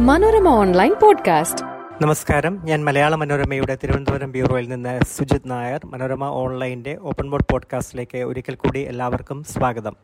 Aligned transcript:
Manorama 0.00 0.48
online 0.48 0.94
podcast. 1.02 1.64
നമസ്കാരം. 2.02 2.60
ഞാൻ 2.64 2.84
മലയാള 2.84 3.14
മനോരമയുടെ 3.14 3.78
തിരുവനന്തപുരം 3.82 4.32
ബ്യൂറോയിൽ 4.32 4.68
നിന്ന് 4.68 5.00
സുജിത് 5.16 5.42
നായർ. 5.46 5.80
മനോരമ 5.84 6.24
ഓൺലൈന്റെ 6.24 6.98
ഓപ്പൺ 7.02 7.30
ബോർഡ് 7.30 7.52
പോഡ്കാസ്റ്റിലേക്ക് 7.52 8.18
ഒരിക്കൽ 8.18 8.54
കൂടി 8.54 8.80
എല്ലാവർക്കും 8.80 9.44
സ്വാഗതം. 9.44 9.96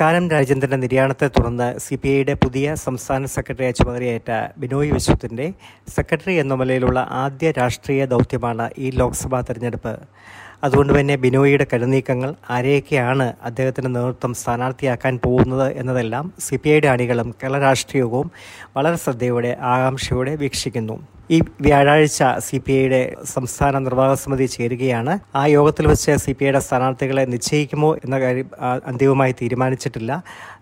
കാനം 0.00 0.30
രാജേന്ദ്രന്റെ 0.30 0.76
നിര്യാണത്തെ 0.76 1.28
തുടർന്ന് 1.28 1.78
സി 1.78 1.94
പി 1.94 2.08
ഐയുടെ 2.08 2.34
പുതിയ 2.34 2.74
സംസ്ഥാന 2.74 3.26
സെക്രട്ടറിയായി 3.26 3.72
ചുമതലയേറ്റ 3.72 4.50
ബിനോയ് 4.58 4.92
വിശ്വത്തിന്റെ 4.92 5.52
സെക്രട്ടറി 5.88 6.34
എന്ന 6.34 6.54
നിലയിലുള്ള 6.54 7.06
ആദ്യ 7.10 7.50
രാഷ്ട്രീയ 7.50 8.04
ദൗത്യമാണ് 8.04 8.70
ഈ 8.78 8.90
ലോക്സഭാ 8.90 9.40
തെരഞ്ഞെടുപ്പ്. 9.40 9.98
അതുകൊണ്ട് 10.64 10.92
തന്നെ 11.00 11.14
ബിനോയിയുടെ 11.16 11.66
കരുനീക്കങ്ങൾ 11.72 12.30
ആരെയൊക്കെയാണ് 12.50 13.26
അദ്ദേഹത്തിന്റെ 13.48 13.90
നേതൃത്വം 13.96 14.34
സ്ഥാനാർത്ഥിയാക്കാൻ 14.34 15.14
പോകുന്നത് 15.24 15.66
എന്നതെല്ലാം 15.80 16.26
സി 16.46 16.56
പി 16.62 16.68
ഐയുടെ 16.74 16.88
അണികളും 16.88 17.28
കേരള 17.40 17.58
രാഷ്ട്രീയവും 17.58 18.28
വളരെ 18.76 18.96
ശ്രദ്ധയോടെ 18.96 19.50
ആകാംക്ഷയോടെ 19.72 20.34
വീക്ഷിക്കുന്നു. 20.44 20.96
ഈ 21.30 21.36
വ്യാഴാഴ്ച 21.66 22.22
സി 22.46 22.56
പി 22.64 22.72
ഐയുടെ 22.72 23.00
സംസ്ഥാന 23.34 23.78
നിർവാഹക 23.78 24.16
സമിതി 24.22 24.46
ചേരുകയാണ്. 24.46 25.12
ആ 25.40 25.42
യോഗത്തിൽ 25.56 25.84
വെച്ച് 25.92 26.16
സി 26.24 26.32
പി 26.32 26.44
ഐയുടെ 26.44 26.60
സ്ഥാനാർത്ഥികളെ 26.66 27.24
നിശ്ചയിക്കുമോ 27.34 27.90
എന്ന 28.04 28.16
കാര്യം 28.20 28.48
അന്തിമമായി 28.90 29.34
തീരുമാനിച്ചിട്ടില്ല. 29.42 30.12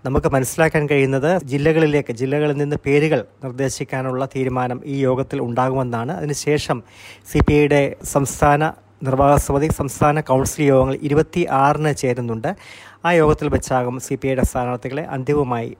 നമുക്ക് 0.06 0.28
മനസ്സിലാക്കാൻ 0.28 0.84
കഴിയുന്നത് 0.92 1.30
ജില്ലകളിലേക്ക് 1.52 2.14
ജില്ലകളിൽ 2.20 2.56
നിന്ന് 2.62 2.76
പേരുകൾ 2.86 3.22
നിർദ്ദേശിക്കാനുള്ള 3.44 4.24
തീരുമാനം 4.36 4.80
ഈ 4.84 4.98
യോഗത്തിൽ 5.08 5.40
ഉണ്ടാകുമെന്നാണ്. 5.48 6.12
അതിനുശേഷം 6.12 6.80
സി 7.32 7.40
പി 7.48 7.54
ഐയുടെ 7.54 7.82
സംസ്ഥാന 8.14 8.72
നിർവാഹക 9.06 9.38
സമിതി 9.46 9.68
സംസ്ഥാന 9.80 10.16
കൗൺസിൽ 10.30 10.62
യോഗങ്ങൾ 10.72 10.96
ഇരുപത്തി 11.06 11.42
ആറിന് 11.64 11.92
ചേരുന്നുണ്ട്. 12.02 12.50
ആ 13.06 13.10
യോഗത്തിൽ 13.20 13.48
വെച്ചാകും 13.54 13.96
സി 14.06 14.14
പി 14.20 14.26
ഐയുടെ 14.30 14.44
സ്ഥാനാർത്ഥികളെ 14.50 15.04
അന്തിമമായി 15.16 15.70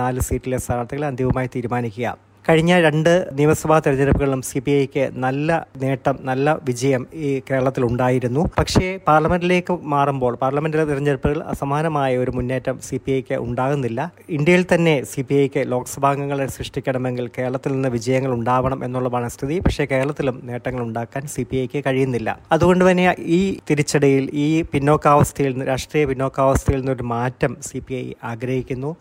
നാല് 0.00 0.22
സീറ്റിലെ 0.28 0.58
സ്ഥാനാർത്ഥികളെ 0.64 1.06
അന്തിമമായി 1.12 1.48
തീരുമാനിക്കുക. 1.54 2.08
കഴിഞ്ഞ 2.48 2.72
രണ്ട് 2.84 3.10
നിയമസഭാ 3.38 3.76
തെരഞ്ഞെടുപ്പുകളിലും 3.84 4.42
സി 4.48 4.58
പി 4.64 4.72
ഐക്ക് 4.80 5.04
നല്ല 5.24 5.56
നേട്ടം 5.82 6.16
നല്ല 6.28 6.52
വിജയം 6.68 7.02
ഈ 7.26 7.30
കേരളത്തിൽ 7.48 7.84
ഉണ്ടായിരുന്നു 7.88 8.42
പക്ഷേ 8.58 8.84
പാർലമെന്റിലേക്ക് 9.08 9.74
മാറുമ്പോൾ 9.94 10.34
പാർലമെന്റിലെ 10.42 10.84
തെരഞ്ഞെടുപ്പുകൾ 10.90 11.38
അസമാനമായ 11.52 12.12
ഒരു 12.22 12.32
മുന്നേറ്റം 12.36 12.76
സി 12.88 12.98
പി 13.04 13.12
ഐക്ക് 13.16 13.36
ഉണ്ടാകുന്നില്ല. 13.46 14.00
ഇന്ത്യയിൽ 14.38 14.64
തന്നെ 14.74 14.94
സി 15.12 15.22
പി 15.28 15.36
ഐക്ക് 15.42 15.62
ലോക്സഭാംഗങ്ങളെ 15.74 16.46
സൃഷ്ടിക്കണമെങ്കിൽ 16.56 17.26
കേരളത്തിൽ 17.38 17.72
നിന്ന് 17.76 17.92
വിജയങ്ങൾ 17.96 18.32
ഉണ്ടാവണം 18.38 18.84
എന്നുള്ളതാണ് 18.88 19.30
സ്ഥിതി. 19.36 19.58
പക്ഷേ 19.66 19.86
കേരളത്തിലും 19.94 20.38
നേട്ടങ്ങൾ 20.50 20.82
ഉണ്ടാക്കാൻ 20.88 21.26
സി 21.36 21.44
പി 21.50 21.58
ഐക്ക് 21.64 21.82
കഴിയുന്നില്ല. 21.88 22.38
അതുകൊണ്ട് 22.56 22.84
തന്നെ 22.90 23.06
ഈ 23.38 23.42
തിരിച്ചടിയിൽ 23.70 24.26
ഈ 24.46 24.48
പിന്നോക്കാവസ്ഥയിൽ 24.74 25.52
നിന്ന് 25.52 25.66
രാഷ്ട്രീയ 25.74 26.04
പിന്നോക്കാവസ്ഥയിൽ 26.12 26.80
നിന്നൊരു 26.84 27.06
മാറ്റം 27.16 27.54
സി 27.70 27.80
പി 27.88 27.94
ഐ 28.04 28.06
ആഗ്രഹിക്കുന്നു. 28.32 28.92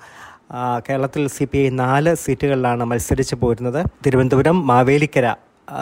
കേരളത്തിൽ 0.88 1.28
സി 1.28 1.46
പി 1.52 1.58
ഐ 1.58 1.70
നാല് 1.70 2.16
സീറ്റുകളിലാണ് 2.16 2.84
മത്സരിച്ചു 2.84 3.36
പോരുന്നത്. 3.36 3.82
തിരുവനന്തപുരം 4.06 4.68
മാവേലിക്കര 4.68 5.28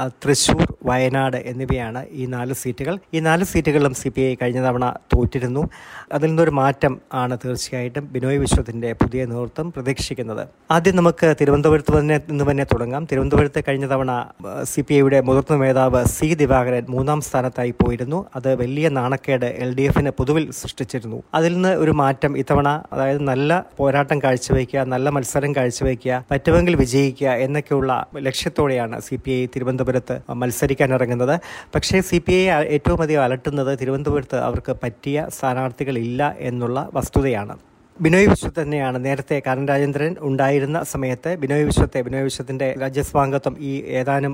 തൃശൂർ 0.07 0.73
വയനാട് 0.85 1.37
എന്നിവയാണ് 1.37 2.05
ഈ 2.11 2.25
നാല് 2.25 2.53
സീറ്റുകൾ. 2.53 2.97
ഈ 3.13 3.19
നാല് 3.19 3.43
സീറ്റുകളിലും 3.43 3.93
സി 3.93 4.09
പി 4.09 4.21
ഐ 4.21 4.35
കഴിഞ്ഞ 4.41 4.63
തവണ 4.63 4.93
തോറ്റിരുന്നു. 5.15 5.69
അതിൽ 6.13 6.27
നിന്നൊരു 6.27 6.49
മാറ്റം 6.49 7.01
ആണ് 7.13 7.37
തീർച്ചയായിട്ടും 7.45 8.09
ബിനോയ് 8.11 8.37
വിശ്വത്തിന്റെ 8.37 8.93
പുതിയ 8.93 9.25
നേതൃത്വം 9.25 9.71
പ്രതീക്ഷിക്കുന്നത്. 9.71 10.47
ആദ്യം 10.71 10.95
നമുക്ക് 10.95 11.35
തിരുവനന്തപുരത്ത് 11.41 11.99
തന്നെ 11.99 12.21
നിന്ന് 12.29 12.51
തന്നെ 12.51 12.63
തുടങ്ങാം. 12.63 13.07
തിരുവനന്തപുരത്ത് 13.11 13.63
കഴിഞ്ഞ 13.67 13.87
തവണ 13.87 14.27
സി 14.63 14.81
പി 14.81 14.93
ഐയുടെ 14.93 15.21
മുതിർന്ന 15.21 15.63
നേതാവ് 15.63 16.05
സി 16.05 16.33
ദിവാകരൻ 16.33 16.85
മൂന്നാം 16.89 17.21
സ്ഥാനത്തായി 17.21 17.71
പോയിരുന്നു. 17.71 18.25
അത് 18.35 18.55
വലിയ 18.55 18.89
നാണക്കേട് 18.89 19.45
എൽ 19.45 19.75
ഡി 19.75 19.81
എഫിന് 19.81 20.09
പൊതുവിൽ 20.09 20.51
സൃഷ്ടിച്ചിരുന്നു. 20.51 21.23
അതിൽ 21.33 21.53
നിന്ന് 21.53 21.69
ഒരു 21.69 21.91
മാറ്റം 21.91 22.37
ഇത്തവണ 22.37 22.83
അതായത് 22.93 23.21
നല്ല 23.21 23.65
പോരാട്ടം 23.77 24.21
കാഴ്ചവെക്കുക 24.21 24.79
നല്ല 24.83 25.09
മത്സരം 25.09 25.55
കാഴ്ചവെക്കുക 25.55 26.23
പറ്റുമെങ്കിൽ 26.31 26.75
വിജയിക്കുക 26.75 27.27
എന്നൊക്കെയുള്ള 27.27 28.05
ലക്ഷ്യത്തോടെയാണ് 28.17 28.99
സി 28.99 29.15
പി 29.15 29.31
ഐ 29.31 29.45
തിരുവനന്തപുരത്ത് 29.73 30.15
മത്സരിക്കാൻ 30.41 30.89
ഇറങ്ങുന്നത് 30.97 31.35
പക്ഷേ 31.75 31.97
സി 32.09 32.17
പി 32.25 32.35
ഐ 32.55 32.63
ഏറ്റവും 32.75 32.99
അധികം 33.05 33.21
അലട്ടുന്നത് 33.25 33.71
തിരുവനന്തപുരത്ത് 33.81 34.37
അവർക്ക് 34.47 34.73
പറ്റിയ 34.83 35.27
സ്ഥാനാർത്ഥികളില്ല 35.35 36.21
എന്നുള്ള 36.49 36.77
വസ്തുതയാണ്. 36.93 37.55
ബിനോയ് 38.01 38.27
വിശ്വത്ത് 38.27 38.59
തന്നെയാണ് 38.61 39.05
നേരത്തെ 39.05 39.41
കരൺ 39.47 39.67
രാജേന്ദ്രൻ 39.67 40.15
ഉണ്ടായിരുന്ന 40.27 40.77
സമയത്ത് 40.91 41.31
ബിനോയ് 41.41 41.65
വിശ്വത്തെ 41.67 41.99
ബിനോയ് 42.01 42.23
വിശ്വത്തിന്റെ 42.23 42.67
രാജ്യസഭാംഗത്വം 42.81 43.55
ഈ 43.59 43.71
ഏതാനും 43.99 44.33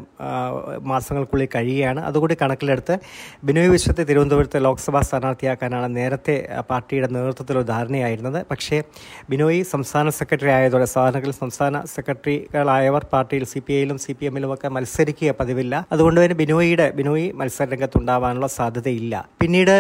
മാസങ്ങൾക്കുള്ളിൽ 0.92 1.50
കഴിയുകയാണ്. 1.56 2.02
അതുകൂടി 2.10 2.36
കണക്കിലെടുത്ത് 2.42 2.96
ബിനോയ് 3.44 3.70
വിശ്വത്തെ 3.70 4.04
തിരുവനന്തപുരത്തെ 4.04 4.60
ലോക്സഭാ 4.68 5.02
സ്ഥാനാർത്ഥിയാക്കാനാണ് 5.02 5.90
നേരത്തെ 5.96 6.36
പാർട്ടിയുടെ 6.70 7.10
നേതൃത്വത്തിൽ 7.16 7.60
ധാരണയായിരുന്നത്. 7.72 8.40
പക്ഷേ 8.52 8.80
ബിനോയ് 9.30 9.60
സംസ്ഥാന 9.74 10.10
സെക്രട്ടറി 10.20 10.52
ആയതോടെ 10.58 10.88
സാധാരണ 10.96 11.34
സംസ്ഥാന 11.42 11.82
സെക്രട്ടറികളായവർ 11.96 13.06
പാർട്ടിയിൽ 13.14 13.44
സി 13.44 13.62
പി 13.68 13.74
ഐയിലും 13.74 13.98
സി 14.06 14.16
പി 14.20 14.26
എമ്മിലും 14.26 14.54
ഒക്കെ 14.54 14.68
മത്സരിക്കുക 14.78 15.36
പതിവില്ല. 15.42 15.86
അതുകൊണ്ട് 15.92 16.20
തന്നെ 16.24 16.38
ബിനോയിയുടെ 16.44 16.88
ബിനോയ് 17.02 17.28
മത്സരരംഗത്തുണ്ടാവാനുള്ള 17.42 18.48
സാധ്യതയില്ല. 18.58 19.14
പിന്നീട് 19.42 19.76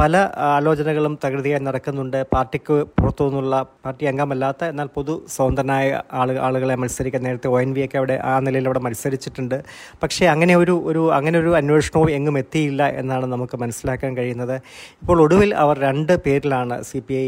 പല 0.00 0.16
ആലോചനകളും 0.54 1.16
തകൃതിയായി 1.26 1.64
നടക്കുന്നുണ്ട്. 1.68 2.20
പാർട്ടിക്ക് 2.36 2.76
പുറത്തു 2.98 3.15
നിന്നുള്ള 3.24 3.56
പാർട്ടി 3.84 4.04
അംഗമല്ലാത്ത 4.06 4.64
എന്നാൽ 4.64 4.88
പൊതു 4.96 5.14
സ്വതന്ത്രനായ 5.34 6.02
ആളു 6.12 6.32
ആളുകളെ 6.46 6.74
മത്സരിക്കാൻ 6.74 7.22
നേരത്തെ 7.22 7.48
ഒ 7.48 7.60
എൻ 7.60 7.72
വി 7.72 7.84
ഒക്കെ 7.84 7.98
അവിടെ 7.98 8.16
ആ 8.24 8.40
നിലയിൽ 8.46 8.66
അവിടെ 8.66 8.80
മത്സരിച്ചിട്ടുണ്ട്. 8.86 9.56
പക്ഷേ 10.02 10.26
അങ്ങനെ 10.26 10.56
ഒരു 10.56 10.74
ഒരു 10.90 11.02
അങ്ങനെ 11.18 11.38
ഒരു 11.38 11.56
അന്വേഷണവും 11.60 12.10
എങ്ങും 12.10 12.38
എത്തിയില്ല 12.38 12.82
എന്നാണ് 13.02 13.26
നമുക്ക് 13.26 13.56
മനസ്സിലാക്കാൻ 13.62 14.16
കഴിയുന്നത്. 14.16 14.56
ഇപ്പോൾ 15.02 15.22
ഒടുവിൽ 15.22 15.54
അവർ 15.54 15.78
രണ്ട് 15.78 16.12
പേരിലാണ് 16.26 16.82
സി 16.82 16.98
പി 17.08 17.14
ഐ 17.14 17.26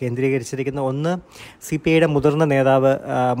കേന്ദ്രീകരിച്ചിരിക്കുന്നത്. 0.00 0.86
ഒന്ന് 0.92 1.12
സി 1.68 1.76
പി 1.76 1.90
ഐയുടെ 1.90 2.06
മുതിർന്ന 2.06 2.44
നേതാവ് 2.54 2.92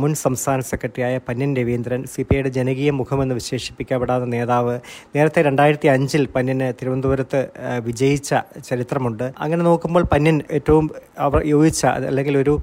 മുൻ 0.02 0.14
സംസ്ഥാന 0.24 0.60
സെക്രട്ടറിയായ 0.70 1.20
പന്യൻ 1.28 1.50
രവീന്ദ്രൻ 1.56 2.00
സി 2.14 2.22
പി 2.22 2.34
ഐയുടെ 2.36 2.50
ജനകീയ 2.58 2.90
മുഖമെന്ന് 3.00 3.34
വിശേഷിപ്പിക്കപ്പെടാത്ത 3.40 4.24
നേതാവ്. 4.36 4.74
നേരത്തെ 5.16 5.42
രണ്ടായിരത്തി 5.48 5.88
അഞ്ചിൽ 5.94 6.24
പന്യന് 6.36 6.68
തിരുവനന്തപുരത്ത് 6.80 7.40
വിജയിച്ച 7.88 8.34
ചരിത്രമുണ്ട്. 8.68 9.26
അങ്ങനെ 9.44 9.62
നോക്കുമ്പോൾ 9.68 10.04
പന്യൻ 10.12 10.36
ഏറ്റവും 10.58 10.86
അവർ 11.26 11.40
യോജിച്ച 11.46 11.84
അല്ലെങ്കിൽ 12.10 12.36
ഒരു 12.42 12.54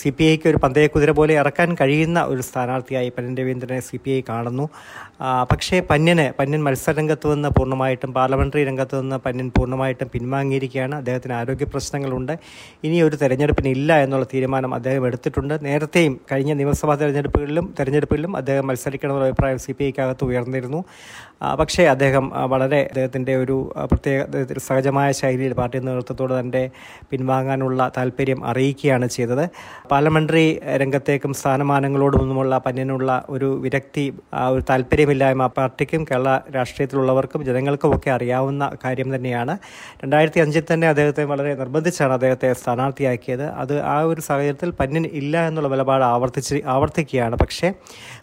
സി 0.00 0.10
പി 0.18 0.24
ഐക്ക് 0.32 0.48
ഒരു 0.52 0.58
പന്തയക്കുതിര 0.64 1.10
പോലെ 1.18 1.34
ഇറക്കാൻ 1.42 1.70
കഴിയുന്ന 1.80 2.20
ഒരു 2.32 2.42
സ്ഥാനാർത്ഥിയായി 2.48 3.10
പന്യൻ 3.16 3.34
രവീന്ദ്രനെ 3.40 3.80
സി 3.88 3.98
പി 4.04 4.10
ഐ 4.10 4.20
കാണുന്നു. 4.28 4.66
പക്ഷേ 5.52 5.76
പന്യന് 5.90 6.26
പന്യൻ 6.38 6.60
മത്സരരംഗത്ത് 6.66 7.26
നിന്ന് 7.34 7.48
പൂർണമായിട്ടും 7.56 8.10
പാർലമെന്ററി 8.18 8.64
രംഗത്ത് 8.70 9.00
നിന്ന് 9.02 9.18
പന്യൻ 9.26 9.48
പൂർണമായിട്ടും 9.56 10.08
പിൻവാങ്ങിയിരിക്കുകയാണ്. 10.14 10.94
അദ്ദേഹത്തിന് 10.94 11.34
ആരോഗ്യ 11.40 11.66
പ്രശ്നങ്ങളുണ്ട്. 11.74 12.34
ഇനി 12.84 12.96
ഒരു 13.08 13.16
തെരഞ്ഞെടുപ്പിന് 13.22 13.70
ഇല്ല 13.76 13.92
എന്നുള്ള 14.04 14.26
തീരുമാനം 14.34 14.74
അദ്ദേഹം 14.74 15.06
എടുത്തിട്ടുണ്ട്. 15.06 15.54
നേരത്തെയും 15.68 16.14
കഴിഞ്ഞ 16.32 16.52
നിയമസഭാ 16.60 16.94
തെരഞ്ഞെടുപ്പുകളിലും 17.02 17.74
തെരഞ്ഞെടുപ്പുകളിലും 17.78 18.36
അദ്ദേഹം 18.36 18.66
മത്സരിക്കണമെന്ന 18.66 19.28
അഭിപ്രായം 19.30 19.58
സി 19.58 19.72
പി 19.72 19.84
ഐക്കകത്ത് 19.84 20.24
ഉയർന്നിരുന്നു. 20.24 20.80
പക്ഷേ 21.60 21.82
അദ്ദേഹം 21.92 22.24
വളരെ 22.52 22.80
അദ്ദേഹത്തിന്റെ 22.90 23.32
ഒരു 23.36 23.56
പ്രത്യേക 23.90 24.58
സഹജമായ 24.66 25.08
ശൈലിയിൽ 25.20 25.52
പാർട്ടി 25.60 25.78
നേതൃത്വത്തോട് 25.78 26.40
തന്റെ 26.40 26.62
പിൻവാങ്ങാനുള്ള 27.10 27.90
താല്പര്യം 27.96 28.40
അറിയിക്കുകയാണ് 28.72 29.06
ചെയ്തത്. 29.16 29.44
പാർലമെന്ററി 29.90 30.46
രംഗത്തേക്കും 30.80 31.32
സ്ഥാനമാനങ്ങളോടുമൊന്നുമുള്ള 31.40 32.54
പന്യനുള്ള 32.66 33.08
ഒരു 33.34 33.48
വിരക്തി 33.64 34.04
ഒരു 34.54 34.62
താല്പര്യമില്ലായ്മ 34.70 35.46
പാർട്ടിക്കും 35.58 36.02
കേരള 36.10 36.28
രാഷ്ട്രീയത്തിലുള്ളവർക്കും 36.56 37.40
ജനങ്ങൾക്കും 37.48 37.90
ഒക്കെ 37.96 38.10
അറിയാവുന്ന 38.16 38.64
കാര്യം 38.84 39.08
തന്നെയാണ്. 39.14 39.54
രണ്ടായിരത്തി 40.02 40.40
അഞ്ചിൽ 40.44 40.64
തന്നെ 40.72 40.86
അദ്ദേഹത്തെ 40.92 41.24
വളരെ 41.32 41.52
നിർബന്ധിച്ചാണ് 41.62 42.14
അദ്ദേഹത്തെ 42.18 42.48
സ്ഥാനാർത്ഥിയാക്കിയത്. 42.60 43.46
അത് 43.62 43.74
ആ 43.94 43.96
ഒരു 44.10 44.20
സാഹചര്യത്തിൽ 44.28 44.70
പന്യൻ 44.80 45.06
ഇല്ല 45.20 45.46
എന്നുള്ള 45.48 45.70
നിലപാട് 45.74 46.04
ആവർത്തിച്ച് 46.12 46.58
ആവർത്തിക്കുകയാണ്. 46.74 47.36
പക്ഷേ 47.44 47.70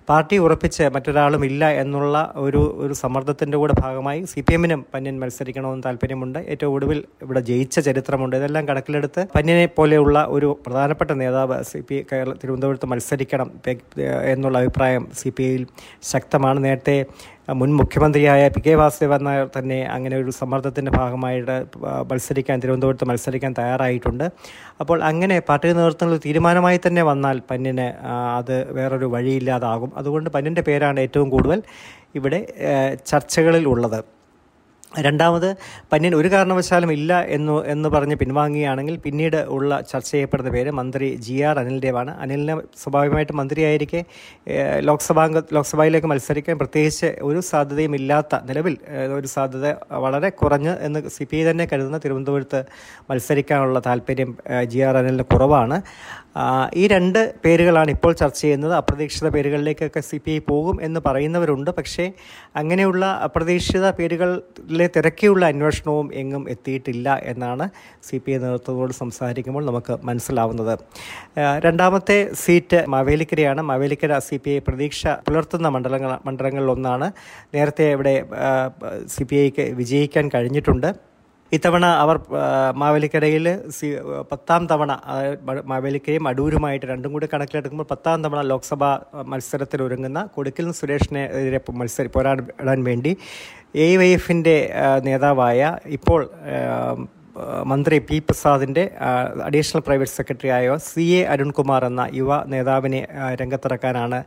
പാർട്ടി 0.09 0.35
ഉറപ്പിച്ച് 0.43 0.85
മറ്റൊരാളും 0.93 1.41
ഇല്ല 1.47 1.63
എന്നുള്ള 1.81 2.15
ഒരു 2.45 2.61
ഒരു 2.83 2.93
സമ്മർദ്ദത്തിന്റെ 3.01 3.57
കൂടെ 3.61 3.73
ഭാഗമായി 3.81 4.21
സി 4.31 4.39
പി 4.47 4.53
എമ്മിനും 4.53 4.81
പന്യൻ 4.93 5.15
മത്സരിക്കണമെന്ന് 5.21 5.83
താല്പര്യമുണ്ട്. 5.87 6.39
ഏറ്റവും 6.53 6.73
ഒടുവിൽ 6.75 6.99
ഇവിടെ 7.23 7.41
ജയിച്ച 7.49 7.79
ചരിത്രമുണ്ട്. 7.87 8.35
ഇതെല്ലാം 8.39 8.63
കണക്കിലെടുത്ത് 8.67 9.23
പന്യനെ 9.35 9.65
പോലെയുള്ള 9.77 10.25
ഒരു 10.37 10.49
പ്രധാനപ്പെട്ട 10.67 11.11
നേതാവ് 11.21 11.57
സി 11.71 11.81
പി 11.89 11.97
കേരള 12.11 12.33
തിരുവനന്തപുരത്ത് 12.43 12.89
മത്സരിക്കണം 12.93 13.51
എന്നുള്ള 14.33 14.57
അഭിപ്രായം 14.63 15.05
സി 15.21 15.31
പി 15.37 15.43
ഐയിൽ 15.51 15.65
ശക്തമാണ്. 16.13 16.59
നേരത്തെ 16.67 16.97
മുൻ 17.53 17.69
മുഖ്യമന്ത്രിയായ 17.77 18.47
പി 18.47 18.61
കെ 18.65 18.75
വാസുദേവൻ 18.75 19.23
നായർ 19.23 19.49
തന്നെ 19.57 19.83
അങ്ങനെ 19.85 20.15
ഒരു 20.17 20.31
സമ്മർദ്ദത്തിന്റെ 20.31 20.91
ഭാഗമായിട്ട് 20.91 21.55
മത്സരിക്കാൻ 22.11 22.59
തിരുവനന്തപുരത്ത് 22.59 23.05
മത്സരിക്കാൻ 23.05 23.53
തയ്യാറായിട്ടുണ്ട്. 23.59 24.23
അപ്പോൾ 24.79 25.03
അങ്ങനെ 25.03 25.39
പാർട്ടി 25.39 25.73
നേതൃത്വങ്ങൾ 25.73 26.19
തീരുമാനമായി 26.25 26.79
തന്നെ 26.87 27.03
വന്നാൽ 27.03 27.41
പന്നിന് 27.51 27.93
അത് 28.37 28.73
വേറൊരു 28.73 29.05
വഴിയില്ലാതാകും. 29.05 29.91
അതുകൊണ്ട് 29.97 30.29
പന്നിന്റെ 30.29 30.61
പേരാണ് 30.61 30.99
ഏറ്റവും 30.99 31.29
കൂടുതൽ 31.29 31.61
ഇവിടെ 32.15 32.39
ചർച്ചകളിൽ 33.05 33.67
ഉള്ളത്. 33.67 34.18
രണ്ടാമത് 34.91 35.47
പന്യൻ 35.91 36.13
ഒരു 36.15 36.27
കാരണവശാലും 36.27 36.91
ഇല്ല 36.95 37.11
എന്ന് 37.29 37.55
എന്ന് 37.65 37.89
പറഞ്ഞ് 37.89 38.15
പിൻവാങ്ങുകയാണെങ്കിൽ 38.15 38.95
പിന്നീട് 39.03 39.37
ഉള്ള 39.49 39.81
ചർച്ച 39.91 40.09
ചെയ്യപ്പെടുന്ന 40.11 40.49
പേര് 40.55 40.71
മന്ത്രി 40.79 41.07
ജി 41.25 41.35
ആർ 41.41 41.59
അനിൽദേവാണ്. 41.59 42.11
അനിലിനെ 42.23 42.53
സ്വാഭാവികമായിട്ട് 42.81 43.33
മന്ത്രിയായിരിക്കെ 43.33 44.01
ഏഹ്, 44.53 44.79
ലോക്സഭാംഗ 44.81 45.41
ലോക്സഭയിലേക്ക് 45.57 46.09
മത്സരിക്കാൻ 46.13 46.57
പ്രത്യേകിച്ച് 46.57 47.09
ഒരു 47.21 47.41
സാധ്യതയും 47.51 47.95
ഇല്ലാത്ത 47.99 48.41
നിലവിൽ 48.49 48.75
ഒരു 49.19 49.29
സാധ്യത 49.35 49.67
വളരെ 50.05 50.29
കുറഞ്ഞ് 50.41 50.73
എന്ന് 50.87 51.01
സി 51.17 51.27
പി 51.31 51.37
ഐ 51.37 51.51
തന്നെ 51.51 51.67
കരുതുന്ന 51.73 51.99
തിരുവനന്തപുരത്ത് 52.05 52.61
മത്സരിക്കാനുള്ള 53.11 53.79
താല്പര്യം 53.89 54.31
ജി 54.73 54.81
ആർ 54.81 54.97
അനിലിന് 54.97 55.27
കുറവാണ്. 55.33 55.77
ഈ 56.73 56.83
രണ്ട് 56.87 57.21
പേരുകളാണ് 57.45 57.89
ഇപ്പോൾ 57.95 58.11
ചർച്ച 58.19 58.39
ചെയ്യുന്നത്. 58.41 58.73
അപ്രതീക്ഷിത 58.73 59.27
പേരുകളിലേക്കൊക്കെ 59.35 60.01
സി 60.09 60.17
പി 60.25 60.31
ഐ 60.31 60.39
പോകും 60.49 60.75
എന്ന് 60.81 60.99
പറയുന്നവരുണ്ട്. 61.07 61.71
പക്ഷേ 61.79 62.05
അങ്ങനെയുള്ള 62.55 63.05
അപ്രതീക്ഷിത 63.27 63.85
പേരുകളിലെ 64.79 64.87
തിരക്കിയുള്ള 64.95 65.43
അന്വേഷണവും 65.51 66.07
എങ്ങും 66.21 66.43
എത്തിയിട്ടില്ല 66.53 67.07
എന്നാണ് 67.31 67.65
സി 68.07 68.17
പി 68.23 68.29
ഐ 68.35 68.37
നേതൃത്വത്തോട് 68.43 68.93
സംസാരിക്കുമ്പോൾ 69.01 69.63
നമുക്ക് 69.69 69.93
മനസ്സിലാവുന്നത്. 70.09 70.73
രണ്ടാമത്തെ 71.65 72.17
സീറ്റ് 72.43 72.79
മാവേലിക്കരയാണ്. 72.93 73.61
മാവേലിക്കര 73.71 74.19
സി 74.27 74.37
പി 74.43 74.51
ഐ 74.55 74.59
പ്രതീക്ഷ 74.67 75.01
പുലർത്തുന്ന 75.27 75.67
മണ്ഡലങ്ങൾ 75.75 76.13
മണ്ഡലങ്ങളിലൊന്നാണ്. 76.27 77.09
നേരത്തെ 77.57 77.87
ഇവിടെ 77.97 78.15
സി 79.15 79.23
പി 79.29 79.37
ഐക്ക് 79.45 79.65
വിജയിക്കാൻ 79.81 80.25
കഴിഞ്ഞിട്ടുണ്ട്. 80.35 80.89
ഇത്തവണ 81.51 81.85
അവർ 82.01 82.15
മാവേലിക്കരയിൽ 82.81 83.45
സി 83.75 83.87
പത്താം 84.31 84.63
തവണ 84.71 84.91
മാവേലിക്കരയും 85.71 86.25
അടൂരുമായിട്ട് 86.31 86.85
രണ്ടും 86.91 87.11
കൂടി 87.15 87.27
കണക്കിലെടുക്കുമ്പോൾ 87.31 87.87
പത്താം 87.91 88.23
തവണ 88.25 88.41
ലോക്സഭാ 88.51 88.91
മത്സരത്തിൽ 89.31 89.79
ഒരുങ്ങുന്ന 89.85 90.21
കൊടുക്കൽ 90.35 90.67
സുരേഷിനെതിരെ 90.79 91.61
മത്സരി 91.79 92.11
പോരാടാൻ 92.15 92.79
വേണ്ടി 92.89 93.13
എ 93.75 93.97
വൈ 93.97 94.09
എഫിന്റെ 94.13 94.55
നേതാവായ 95.03 95.77
ഇപ്പോൾ 95.87 96.21
മന്ത്രി 97.71 97.97
പി 98.09 98.17
പ്രസാദിന്റെ 98.27 98.83
അഡീഷണൽ 99.47 99.81
പ്രൈവറ്റ് 99.87 100.13
സെക്രട്ടറി 100.17 100.49
ആയ 100.57 100.75
സി 100.89 101.05
എ 101.19 101.21
അരുൺകുമാർ 101.33 101.83
എന്ന 101.89 102.03
യുവ 102.19 102.31
നേതാവിനെ 102.53 103.01
രംഗത്തിറക്കാനാണ് 103.41 104.19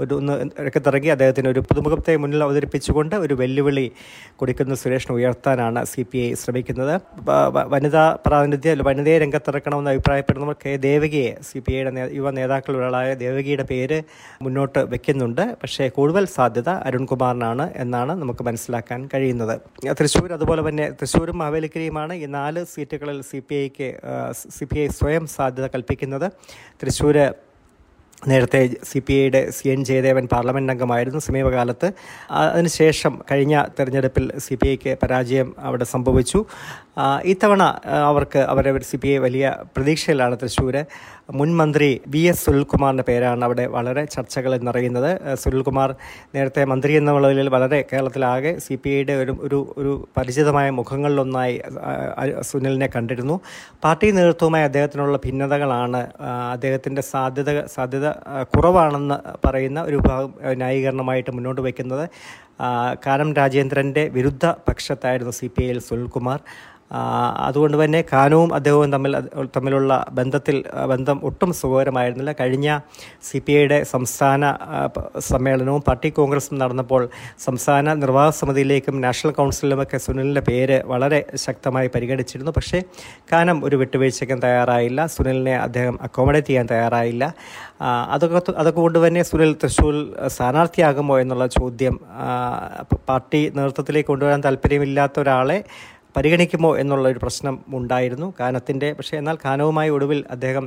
ഒരു 0.00 0.14
ഒന്ന് 0.20 0.34
രംഗത്തിറങ്ങി. 0.66 1.10
അദ്ദേഹത്തിന് 1.16 1.48
ഒരു 1.54 1.62
പുതുമുഖത്തെ 1.68 2.14
മുന്നിൽ 2.22 2.42
അവതരിപ്പിച്ചുകൊണ്ട് 2.46 3.16
ഒരു 3.24 3.34
വെല്ലുവിളി 3.40 3.86
കൊടുക്കുന്ന 4.42 4.74
സുരേഷിനെ 4.82 5.14
ഉയർത്താനാണ് 5.18 5.82
സി 5.92 6.04
പി 6.10 6.18
ഐ 6.26 6.28
ശ്രമിക്കുന്നത്. 6.42 6.94
വനിതാ 7.74 8.04
പ്രാതിനിധ്യം 8.26 8.84
വനിതയെ 8.90 9.16
രംഗത്തിറക്കണമെന്ന് 9.24 9.90
അഭിപ്രായപ്പെടുന്നവർ 9.94 10.56
കെ. 10.62 10.72
ദേവകിയെ 10.88 11.32
സി 11.48 11.58
പി 11.66 11.72
ഐയുടെ 11.78 12.06
യുവ 12.18 12.30
നേതാക്കളിൽ 12.38 12.78
ഒരാളായ 12.80 13.08
ദേവകിയുടെ 13.24 13.66
പേര് 13.72 13.98
മുന്നോട്ട് 14.44 14.80
വെക്കുന്നുണ്ട്. 14.94 15.44
പക്ഷേ 15.62 15.88
കൂടുതൽ 15.98 16.24
സാധ്യത 16.36 16.70
അരുൺകുമാറിനാണ് 16.88 17.66
എന്നാണ് 17.84 18.12
നമുക്ക് 18.22 18.42
മനസ്സിലാക്കാൻ 18.48 19.00
കഴിയുന്നത്. 19.14 19.54
തൃശ്ശൂർ 20.00 20.30
അതുപോലെ 20.38 20.62
തന്നെ 20.68 20.86
തൃശ്ശൂരും 21.00 21.38
മാവേലിക്കരയുമാണ് 21.42 22.14
ഈ 22.22 22.26
നാല് 22.38 22.59
സീറ്റുകളിൽ 22.64 23.20
സി 23.20 23.38
പി 23.48 23.54
ഐക്ക് 23.54 23.88
സി 24.50 24.64
പി 24.64 24.78
ഐ 24.78 24.86
സ്വയം 24.86 25.26
സാധ്യത 25.26 25.66
കൽപ്പിക്കുന്നത് 25.66 26.26
തൃശ്ശൂർ 26.82 27.18
നേരത്തെ 28.28 28.70
സി 28.84 28.98
പി 28.98 29.12
ഐയുടെ 29.12 29.50
സി 29.50 29.68
എൻ 29.68 29.84
ജയദേവൻ 29.84 30.26
പാർലമെന്റ് 30.26 30.72
അംഗമായിരുന്നു. 30.72 31.18
സമീപകാലത്ത്. 31.18 31.92
അതിനുശേഷം 32.30 33.20
കഴിഞ്ഞ 33.30 33.64
തെരഞ്ഞെടുപ്പിൽ 33.78 34.38
സി 34.38 34.54
പി 34.54 34.68
ഐക്ക് 34.68 34.96
പരാജയം 35.02 35.54
അവിടെ 35.58 35.84
സംഭവിച്ചു. 35.84 36.44
ഇത്തവണ 37.24 37.62
അവർക്ക് 37.92 38.38
അവരെ 38.38 38.78
സി 38.78 38.96
പി 38.96 39.08
ഐ 39.08 39.16
വലിയ 39.16 39.56
പ്രതീക്ഷയിലാണ് 39.76 40.36
തൃശ്ശൂർ 40.42 40.84
മുൻ 41.32 41.56
മന്ത്രി 41.56 42.00
വി 42.08 42.18
എസ് 42.18 42.44
സുനിൽകുമാറിന്റെ 42.44 43.02
പേരാണ് 43.02 43.44
അവിടെ 43.44 43.66
വളരെ 43.66 44.04
ചർച്ചകൾ 44.04 44.54
എന്നറിയുന്നത്. 44.54 45.34
സുനിൽകുമാർ 45.34 45.94
നേരത്തെ 46.34 46.64
മന്ത്രി 46.64 46.92
എന്ന 46.92 47.12
വളരെ 47.12 47.84
കേരളത്തിലാകെ 47.92 48.58
സി 48.58 48.74
പി 48.74 48.90
ഐയുടെ 48.90 49.12
ഒരു 49.12 49.36
ഒരു 49.40 49.74
ഒരു 49.78 50.08
പരിചിതമായ 50.16 50.70
മുഖങ്ങളിലൊന്നായി 50.70 51.62
സുനിലിനെ 52.40 52.86
കണ്ടിരുന്നു. 52.96 53.40
പാർട്ടി 53.84 54.10
നേതൃത്വവുമായി 54.10 54.64
അദ്ദേഹത്തിനുള്ള 54.64 55.16
ഭിന്നതകളാണ് 55.16 56.08
അദ്ദേഹത്തിന്റെ 56.52 57.02
സാധ്യത 57.02 57.66
സാധ്യത 57.66 58.09
കുറവാണെന്ന് 58.42 59.16
പറയുന്ന 59.46 59.82
ഒരു 59.82 59.96
വിഭാഗം 59.96 60.34
ന്യായീകരണമായിട്ട് 60.52 61.30
മുന്നോട്ട് 61.30 61.60
വയ്ക്കുന്നത്. 61.60 62.04
കാനം 63.06 63.34
രാജേന്ദ്രന്റെ 63.34 64.08
വിരുദ്ധ 64.08 64.46
പക്ഷത്തായിരുന്നു 64.46 65.32
സി 65.32 65.46
പി 65.46 65.62
ഐയിൽ 65.62 65.78
സുനിൽകുമാർ. 65.78 66.40
അതുകൊണ്ട് 67.38 67.84
തന്നെ 67.84 68.04
കാനവും 68.12 68.54
അദ്ദേഹവും 68.54 68.92
തമ്മിൽ 68.92 69.16
തമ്മിലുള്ള 69.56 70.06
ബന്ധത്തിൽ 70.12 70.64
ബന്ധം 70.88 71.20
ഒട്ടും 71.24 71.52
സുഖകരമായിരുന്നില്ല. 71.52 72.34
കഴിഞ്ഞ 72.40 72.78
സി 73.22 73.38
പി 73.46 73.52
ഐയുടെ 73.52 73.82
സംസ്ഥാന 73.82 74.56
സമ്മേളനവും 75.18 75.82
പാർട്ടി 75.88 76.08
കോൺഗ്രസും 76.08 76.58
നടന്നപ്പോൾ 76.58 77.08
സംസ്ഥാന 77.38 77.94
നിർവാഹക 77.94 78.30
സമിതിയിലേക്കും 78.30 79.00
നാഷണൽ 79.00 79.32
കൗൺസിലുമൊക്കെ 79.32 79.98
സുനിലിന്റെ 79.98 80.40
പേര് 80.40 80.82
വളരെ 80.84 81.24
ശക്തമായി 81.34 81.90
പരിഗണിച്ചിരുന്നു. 81.94 82.50
പക്ഷേ 82.50 82.80
കാനം 83.32 83.64
ഒരു 83.64 83.76
വിട്ടുവീഴ്ചയ്ക്കും 83.76 84.40
തയ്യാറായില്ല. 84.40 85.06
സുനിലിനെ 85.06 85.56
അദ്ദേഹം 85.56 85.98
അക്കോമഡേറ്റ് 86.02 86.46
ചെയ്യാൻ 86.46 86.66
തയ്യാറായില്ല. 86.70 87.34
അതൊക്കെ 88.14 88.52
അതൊക്കെ 88.58 88.80
കൊണ്ട് 88.80 89.06
തന്നെ 89.06 89.22
സുനിൽ 89.22 89.52
തൃശ്ശൂർ 89.62 89.94
സ്ഥാനാർത്ഥിയാകുമോ 90.26 91.20
എന്നുള്ള 91.20 91.46
ചോദ്യം 91.46 92.00
പാർട്ടി 93.08 93.52
നേതൃത്വത്തിലേക്ക് 93.56 94.08
കൊണ്ടുവരാൻ 94.08 94.42
താല്പര്യമില്ലാത്ത 94.44 95.20
ഒരാളെ 95.20 95.64
പരിഗണിക്കുമോ 96.16 96.70
എന്നുള്ള 96.82 97.06
ഒരു 97.12 97.20
പ്രശ്നം 97.24 97.54
ഉണ്ടായിരുന്നു. 97.78 98.28
കാനത്തിന്റെ 98.40 98.88
പക്ഷേ 98.98 99.16
എന്നാൽ 99.20 99.36
കാനവുമായി 99.44 99.90
ഒടുവിൽ 99.96 100.20
അദ്ദേഹം 100.36 100.66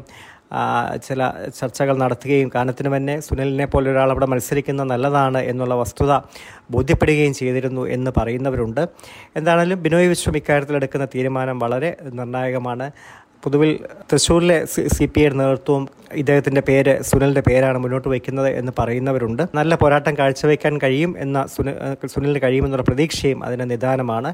ചില 1.06 1.20
ചർച്ചകൾ 1.60 1.96
നടത്തുകയും 2.02 2.50
കാനത്തിന് 2.56 2.90
തന്നെ 2.96 3.16
സുനിലിനെ 3.28 3.66
പോലെ 3.66 3.88
ഒരാൾ 3.92 4.10
അവിടെ 4.14 4.28
മത്സരിക്കുന്നത് 4.32 4.88
നല്ലതാണ് 4.92 5.40
എന്നുള്ള 5.52 5.76
വസ്തുത 5.82 6.14
ബോധ്യപ്പെടുകയും 6.74 7.34
ചെയ്തിരുന്നു 7.40 7.84
എന്ന് 7.96 8.12
പറയുന്നവരുണ്ട്. 8.18 8.84
എന്താണെങ്കിലും 9.40 9.82
ബിനോയ് 9.86 10.10
വിശ്വം 10.14 10.38
ഇക്കാര്യത്തിൽ 10.42 10.78
എടുക്കുന്ന 10.82 11.08
തീരുമാനം 11.16 11.60
വളരെ 11.66 11.92
നിർണായകമാണ്. 12.20 12.88
പൊതുവിൽ 13.44 13.72
തൃശ്ശൂരിലെ 14.10 14.58
സി 14.96 15.06
പി 15.14 15.22
ഐ 15.22 15.30
നേതൃത്വവും 15.40 15.84
ഇദ്ദേഹത്തിന്റെ 16.22 16.62
പേര് 16.68 16.94
സുനിലിന്റെ 17.08 17.44
പേരാണ് 17.48 17.78
മുന്നോട്ട് 17.84 18.08
വയ്ക്കുന്നത് 18.14 18.50
എന്ന് 18.60 18.72
പറയുന്നവരുണ്ട്. 18.80 19.44
നല്ല 19.60 19.76
പോരാട്ടം 19.82 20.14
കാഴ്ചവെക്കാൻ 20.20 20.74
കഴിയും 20.84 21.12
എന്ന 21.24 21.46
സുനിൽ 21.56 21.76
സുനിലിന് 22.14 22.42
കഴിയുമെന്നുള്ള 22.46 22.86
പ്രതീക്ഷയും 22.90 23.42
അതിന് 23.48 23.66
നിദാനമാണ്. 23.72 24.32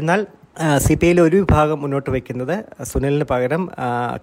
എന്നാൽ 0.00 0.20
സി 0.78 0.94
പി 0.94 1.06
ഐയിലെ 1.06 1.22
ഒരു 1.22 1.36
വിഭാഗം 1.36 1.82
മുന്നോട്ട് 1.82 2.10
വയ്ക്കുന്നത് 2.10 2.54
സുനിലിന് 2.84 3.24
പകരം 3.24 3.62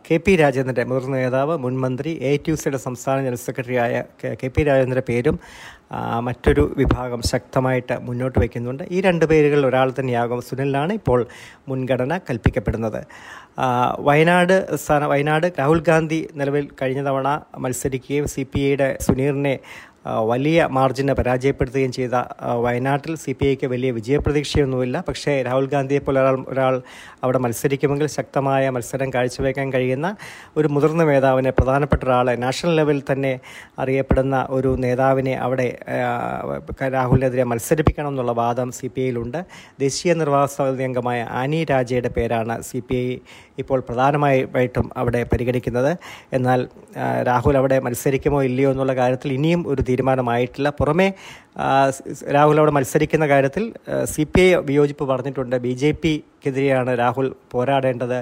കെ 0.07 0.17
പി 0.17 0.35
രാജേന്ദ്രന്റെ 0.35 0.83
മുതിർന്ന 0.83 1.15
നേതാവ് 1.15 1.57
മുൻ 1.57 1.79
മന്ത്രി 1.79 2.11
എ 2.21 2.37
ടി 2.37 2.55
സിയുടെ 2.55 2.77
സംസ്ഥാന 2.77 3.21
ജനറൽ 3.21 3.35
സെക്രട്ടറിയായ 3.37 4.03
കെ- 4.43 4.51
പി 4.55 4.63
രാജേന്ദ്രന്റെ 4.63 5.05
പേരും 5.09 5.37
മറ്റൊരു 6.19 6.73
വിഭാഗം 6.77 7.21
ശക്തമായിട്ട് 7.21 7.97
മുന്നോട്ട് 8.01 8.39
വയ്ക്കുന്നുണ്ട്. 8.39 8.83
ഈ 8.91 9.01
രണ്ട് 9.01 9.25
പേരുകളിൽ 9.25 9.65
ഒരാൾ 9.67 9.93
തന്നെയാകും 9.99 10.41
സുനിലിനാണ് 10.41 10.93
ഇപ്പോൾ 10.93 11.19
മുൻഗണന 11.67 12.17
കൽപ്പിക്കപ്പെടുന്നത്. 12.29 13.01
വയനാട് 13.99 14.55
സ്ഥാന 14.77 15.05
വയനാട് 15.05 15.47
രാഹുൽ 15.59 15.79
ഗാന്ധി 15.81 16.27
നിലവിൽ 16.35 16.67
കഴിഞ്ഞ 16.81 17.03
തവണ 17.03 17.27
മത്സരിക്കുകയും 17.57 18.27
സി 18.27 18.43
പി 18.53 18.59
ഐയുടെ 18.59 18.97
സുനീറിനെ 19.01 19.55
വലിയ 20.31 20.67
മാർജിനെ 20.71 21.13
പരാജയപ്പെടുത്തുകയും 21.13 21.91
ചെയ്ത 21.91 22.15
വയനാട്ടിൽ 22.65 23.15
സി 23.15 23.31
പി 23.39 23.45
ഐക്ക് 23.45 23.67
വലിയ 23.73 23.91
വിജയപ്രതീക്ഷയൊന്നുമില്ല. 23.91 25.03
പക്ഷേ 25.07 25.33
രാഹുൽ 25.47 25.65
ഗാന്ധിയെ 25.65 25.99
പോലെ 25.99 26.19
ഒരാൾ 26.21 26.37
ഒരാൾ 26.49 26.75
അവിടെ 27.23 27.37
മത്സരിക്കുമെങ്കിൽ 27.37 28.07
ശക്തമായ 28.07 28.69
മത്സരം 28.69 29.09
കാഴ്ചവെക്കാൻ 29.15 29.67
കഴിയുന്ന 29.73 30.09
ഒരു 30.57 30.67
മുതിർന്ന 30.67 31.03
നേതാവിനെ 31.03 31.51
പ്രധാനപ്പെട്ട 31.59 32.03
ഒരാളെ 32.03 32.35
നാഷണൽ 32.45 32.75
ലെവലിൽ 32.75 33.03
തന്നെ 33.11 33.33
അറിയപ്പെടുന്ന 33.79 34.35
ഒരു 34.49 34.71
നേതാവിനെ 34.85 35.35
അവിടെ 35.45 35.67
രാഹുലിനെതിരെ 36.97 37.43
മത്സരിപ്പിക്കണം 37.43 38.09
എന്നുള്ള 38.09 38.31
വാദം 38.31 38.71
സി 38.71 38.87
പി 38.87 39.01
ഐയിലുണ്ട്. 39.01 39.39
ദേശീയ 39.79 40.13
നിർവാഹ 40.13 40.45
സമിതി 40.55 40.83
അംഗമായ 40.83 41.19
ആനി 41.41 41.59
രാജയുടെ 41.63 42.11
പേരാണ് 42.17 42.55
സി 42.61 42.79
പി 42.89 42.95
ഐ 42.95 43.17
ഇപ്പോൾ 43.61 43.79
പ്രധാനമായിട്ടും 43.87 44.87
അവിടെ 45.01 45.21
പരിഗണിക്കുന്നത്. 45.31 45.91
എന്നാൽ 46.37 46.59
രാഹുൽ 47.29 47.57
അവിടെ 47.61 47.77
മത്സരിക്കുമോ 47.87 48.39
ഇല്ലയോ 48.49 48.71
എന്നുള്ള 48.73 48.95
കാര്യത്തിൽ 49.01 49.29
ഇനിയും 49.37 49.63
ഒരു 49.73 49.81
തീരുമാനമായിട്ടില്ല. 49.89 50.69
പുറമെ 50.79 51.07
രാഹുൽ 52.37 52.57
അവിടെ 52.61 52.73
മത്സരിക്കുന്ന 52.77 53.27
കാര്യത്തിൽ 53.33 53.63
സി 54.13 54.23
പി 54.33 54.41
ഐ 54.41 54.49
വിയോജിപ്പ് 54.69 55.05
പറഞ്ഞിട്ടുണ്ട്. 55.11 55.55
ബി 55.65 55.73
ജെ 55.81 55.91
പിക്കെതിരെയാണ് 56.01 56.91
രാഹുൽ 57.03 57.27
പോരാടേണ്ടത്. 57.53 58.19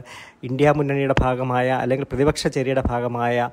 ഇന്ത്യ 0.50 0.74
മുന്നണിയുടെ 0.80 1.15
ഭാഗമായ 1.24 1.68
അല്ലെങ്കിൽ 1.84 2.08
പ്രതിപക്ഷ 2.12 2.48
ചേരിയുടെ 2.56 2.84
ഭാഗമായ 2.92 3.50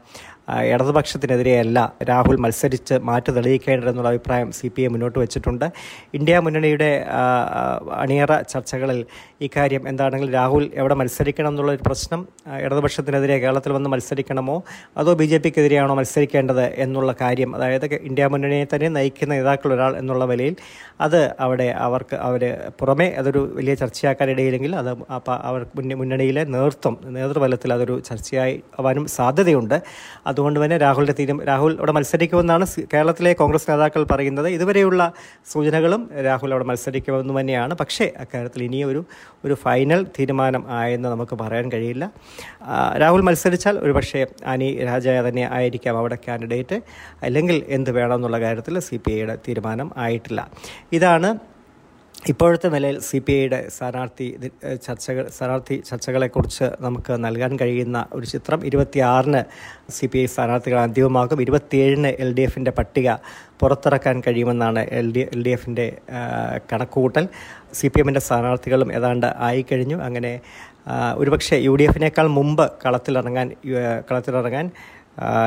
ഇടതുപക്ഷത്തിനെതിരെയല്ല 0.60 1.92
രാഹുൽ 2.08 2.36
മത്സരിച്ച് 2.36 2.94
മാറ്റി 3.02 3.30
തെളിയിക്കേണ്ടതെന്നുള്ള 3.30 4.08
അഭിപ്രായം 4.08 4.52
സി 4.52 4.68
പി 4.76 4.82
ഐ 4.82 4.86
മുന്നോട്ട് 4.86 5.18
വെച്ചിട്ടുണ്ട്. 5.18 5.64
ഇന്ത്യ 6.14 6.38
മുന്നണിയുടെ 6.38 7.06
അണിയറ 7.92 8.40
ചർച്ചകളിൽ 8.42 9.04
ഇക്കാര്യം 9.40 9.88
എന്താണെങ്കിലും 9.88 10.32
രാഹുൽ 10.32 10.70
എവിടെ 10.74 10.94
മത്സരിക്കണം 10.94 11.48
എന്നുള്ളൊരു 11.48 11.82
പ്രശ്നം 11.86 12.28
ഇടതുപക്ഷത്തിനെതിരെ 12.60 13.38
കേരളത്തിൽ 13.38 13.72
വന്ന് 13.72 13.90
മത്സരിക്കണമോ 13.90 14.62
അതോ 14.96 15.14
ബി 15.14 15.24
ജെ 15.24 15.38
പിക്കെതിരെയാണോ 15.38 15.94
മത്സരിക്കേണ്ടത് 15.94 16.74
എന്നുള്ള 16.76 17.14
കാര്യം 17.20 17.56
അതായത് 17.56 17.94
ഇന്ത്യ 17.94 18.26
മുന്നണിയെ 18.26 18.64
തന്നെ 18.64 18.88
നയിക്കുന്ന 18.88 19.34
നേതാക്കൾ 19.34 19.74
ഒരാൾ 19.74 19.96
എന്നുള്ള 19.96 20.24
നിലയിൽ 20.24 20.56
അത് 21.00 21.34
അവിടെ 21.40 21.64
അവർക്ക് 21.64 22.16
അവർ 22.16 22.42
പുറമേ 22.80 23.08
അതൊരു 23.10 23.52
വലിയ 23.54 23.74
ചർച്ചയാക്കാനിടയില്ലെങ്കിൽ 23.74 24.76
അത് 24.76 24.90
അവർ 25.28 25.66
മുന്ന- 25.76 25.96
മുന്നണിയിലെ 25.96 26.44
നേതൃത്വം 26.44 26.98
നേതൃതലത്തിൽ 27.06 27.72
അതൊരു 27.72 28.00
ചർച്ചയായി 28.00 28.62
ആവാനും 28.78 29.06
സാധ്യതയുണ്ട്. 29.06 29.82
അതുകൊണ്ട് 30.26 30.40
അതുകൊണ്ട് 30.42 30.60
തന്നെ 30.64 30.76
രാഹുലിന്റെ 30.82 31.14
തീരും 31.18 31.38
രാഹുൽ 31.48 31.72
അവിടെ 31.78 31.92
മത്സരിക്കുമെന്നാണ് 31.96 32.64
കേരളത്തിലെ 32.92 33.32
കോൺഗ്രസ് 33.40 33.66
നേതാക്കൾ 33.70 34.02
പറയുന്നത്. 34.12 34.48
ഇതുവരെയുള്ള 34.56 35.02
സൂചനകളും 35.52 36.02
രാഹുൽ 36.26 36.50
അവിടെ 36.54 36.66
മത്സരിക്കുമെന്ന് 36.70 37.34
തന്നെയാണ്. 37.40 37.74
പക്ഷേ 37.80 38.06
അക്കാര്യത്തിൽ 38.22 38.62
ഇനിയൊരു 38.68 39.00
ഒരു 39.44 39.54
ഫൈനൽ 39.64 40.00
തീരുമാനം 40.16 40.64
ആയെന്ന് 40.78 41.08
നമുക്ക് 41.08 41.34
പറയാൻ 41.42 41.68
കഴിയില്ല. 41.74 42.04
രാഹുൽ 43.02 43.22
മത്സരിച്ചാൽ 43.28 43.78
ഒരുപക്ഷെ 43.84 44.22
അനി 44.54 44.68
രാജ 44.88 45.08
തന്നെ 45.28 45.46
ആയിരിക്കാം 45.58 45.98
അവിടെ 45.98 46.18
കാൻഡിഡേറ്റ് 46.28 46.78
അല്ലെങ്കിൽ 47.28 47.58
എന്ത് 47.78 47.90
വേണമെന്നുള്ള 47.98 48.40
കാര്യത്തിൽ 48.46 48.80
സി 48.88 48.98
പി 49.06 49.12
ഐയുടെ 49.12 49.36
തീരുമാനം 49.48 49.90
ആയിട്ടില്ല. 50.04 50.40
ഇതാണ് 50.98 51.51
ഇപ്പോഴത്തെ 52.30 52.68
നിലയിൽ 52.68 52.96
സി 53.00 53.18
പി 53.18 53.32
ഐയുടെ 53.32 53.58
സ്ഥാനാർത്ഥി 53.76 54.26
ചർച്ചകൾ 54.84 55.24
സ്ഥാനാർത്ഥി 55.36 55.76
ചർച്ചകളെക്കുറിച്ച് 55.88 56.66
നമുക്ക് 56.80 57.12
നൽകാൻ 57.24 57.52
കഴിയുന്ന 57.60 57.98
ഒരു 58.12 58.26
ചിത്രം. 58.26 58.66
ഇരുപത്തിയാറിന് 58.68 59.40
സി 59.96 60.06
പി 60.06 60.18
ഐ 60.18 60.26
സ്ഥാനാർത്ഥികൾ 60.26 60.78
അന്തിമമാകും. 60.78 61.40
ഇരുപത്തിയേഴിന് 61.40 62.12
എൽ 62.24 62.30
ഡി 62.34 62.42
എഫിന്റെ 62.42 62.70
പട്ടിക 62.70 63.16
പുറത്തിറക്കാൻ 63.60 64.22
കഴിയുമെന്നാണ് 64.26 64.84
എൽ 65.00 65.08
ഡി 65.16 65.22
എൽ 65.32 65.42
ഡി 65.46 65.50
എഫിന്റെ 65.50 65.86
കണക്കുകൂട്ടൽ. 66.72 67.26
സി 67.72 67.88
പി 67.88 68.00
എമ്മിന്റെ 68.00 68.20
സ്ഥാനാർത്ഥികളും 68.20 68.92
ഏതാണ്ട് 68.98 69.28
ആയിക്കഴിഞ്ഞു. 69.48 69.98
അങ്ങനെ 70.08 70.32
ഒരുപക്ഷെ 71.16 71.56
യു 71.56 71.74
ഡി 71.76 71.84
എഫിനേക്കാൾ 71.90 72.26
മുമ്പ് 72.38 72.66
കളത്തിലിറങ്ങാൻ 72.84 73.50
കളത്തിലിറങ്ങാൻ 74.10 74.68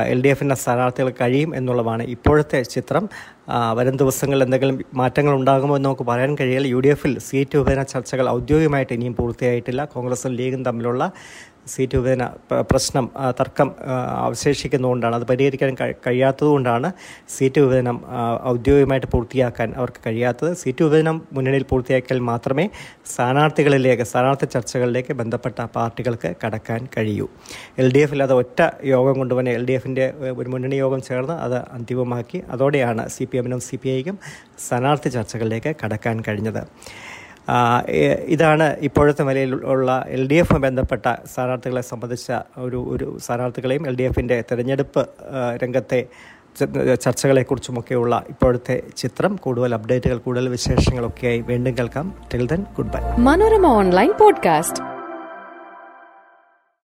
എൽ 0.06 0.22
ഡി 0.22 0.28
എഫിന്റെ 0.28 0.54
സ്ഥാനാർത്ഥികൾ 0.54 1.12
കഴിയും 1.20 1.56
എന്നുള്ളതാണ് 1.56 2.02
ഇപ്പോഴത്തെ 2.02 2.62
ചിത്രം. 2.62 3.08
വരും 3.74 3.96
ദിവസങ്ങളിൽ 3.96 4.42
എന്തെങ്കിലും 4.42 4.80
മാറ്റങ്ങൾ 4.94 5.34
ഉണ്ടാകുമോ 5.34 5.76
എന്ന് 5.76 5.88
നമുക്ക് 5.88 6.02
പറയാൻ 6.02 6.36
കഴിയില്ല. 6.40 6.66
യു 6.66 6.80
ഡി 6.80 6.88
എഫിൽ 6.88 7.18
സീറ്റ് 7.18 7.58
വിഭജന 7.58 7.82
ചർച്ചകൾ 7.82 8.28
ഔദ്യോഗികമായിട്ട് 8.30 8.92
ഇനിയും 8.92 9.16
പൂർത്തിയായിട്ടില്ല. 9.16 9.84
കോൺഗ്രസും 9.84 10.32
ലീഗും 10.32 10.64
തമ്മിലുള്ള 10.64 11.12
സീറ്റ് 11.72 11.96
വിഭജന 11.98 12.24
പ്രശ്നം 12.70 13.06
തർക്കം 13.38 13.68
അവശേഷിക്കുന്നതുകൊണ്ടാണ് 14.26 15.14
അത് 15.18 15.24
പരിഹരിക്കാൻ 15.30 15.72
കഴിയാത്തതുകൊണ്ടാണ് 16.06 16.88
സീറ്റ് 17.34 17.60
വിഭജനം 17.64 17.98
ഔദ്യോഗികമായിട്ട് 18.52 19.08
പൂർത്തിയാക്കാൻ 19.14 19.68
അവർക്ക് 19.80 20.00
കഴിയാത്തത്. 20.06 20.50
സീറ്റ് 20.62 20.82
വിഭജനം 20.86 21.16
മുന്നണിയിൽ 21.36 21.64
പൂർത്തിയാക്കിയാൽ 21.72 22.20
മാത്രമേ 22.30 22.66
സ്ഥാനാർത്ഥികളിലേക്ക് 23.12 24.06
സ്ഥാനാർത്ഥി 24.10 24.48
ചർച്ചകളിലേക്ക് 24.54 25.14
ബന്ധപ്പെട്ട 25.20 25.58
പാർട്ടികൾക്ക് 25.76 26.30
കടക്കാൻ 26.44 26.82
കഴിയൂ. 26.96 27.28
എൽ 27.82 27.88
ഡി 27.96 28.02
എഫിൽ 28.06 28.22
അത് 28.26 28.34
ഒറ്റ 28.40 28.62
യോഗം 28.94 29.14
കൊണ്ടുവന്നെ 29.22 29.52
എൽ 29.58 29.64
ഡി 29.70 29.76
എഫിന്റെ 29.78 30.06
ഒരു 30.40 30.48
മുന്നണി 30.54 30.78
യോഗം 30.84 31.02
ചേർന്ന് 31.08 31.36
അത് 31.46 31.58
അന്തിമമാക്കി 31.76 32.40
അതോടെയാണ് 32.54 33.04
സി 33.16 33.24
പി 33.30 33.36
എമ്മിനും 33.40 33.60
സി 33.68 33.76
പി 33.82 33.90
ഐക്കും 33.98 34.18
സ്ഥാനാർത്ഥി 34.66 35.10
ചർച്ചകളിലേക്ക് 35.16 35.72
കടക്കാൻ 35.82 36.16
കഴിഞ്ഞത്. 36.28 36.62
ഇതാണ് 38.26 38.76
ഇപ്പോഴത്തെ 38.80 39.22
നിലയിൽ 39.22 39.54
ഉള്ള 39.54 40.04
എൽ 40.08 40.28
ഡി 40.28 40.34
എഫ് 40.34 40.54
ബന്ധപ്പെട്ട 40.54 41.06
സ്ഥാനാർത്ഥികളെ 41.34 41.80
സംബന്ധിച്ച 41.80 42.32
ഒരു 42.58 42.86
ഒരു 42.88 43.18
സ്ഥാനാർത്ഥികളെയും 43.24 43.86
എൽ 43.86 43.96
ഡി 43.96 44.02
എഫിന്റെ 44.02 44.40
തെരഞ്ഞെടുപ്പ് 44.40 45.08
രംഗത്തെ 45.62 46.06
ചർച്ചകളെക്കുറിച്ചുമൊക്കെയുള്ള 46.94 48.24
ഇപ്പോഴത്തെ 48.28 48.82
ചിത്രം. 48.96 49.36
കൂടുതൽ 49.36 49.74
അപ്ഡേറ്റുകൾ 49.74 50.18
കൂടുതൽ 50.18 50.48
വിശേഷങ്ങളൊക്കെയായി 50.48 51.40
വീണ്ടും 51.40 51.78
കേൾക്കാം. 51.78 52.14
Till 52.34 52.46
then 52.46 52.64
goodbye 52.92 53.22
Manorama 53.22 53.66
online 53.66 54.12
Podcast. 54.12 54.95